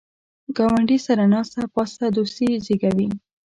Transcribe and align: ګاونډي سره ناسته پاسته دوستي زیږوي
ګاونډي 0.57 0.97
سره 1.07 1.23
ناسته 1.33 1.61
پاسته 1.73 2.05
دوستي 2.17 2.47
زیږوي 2.65 3.09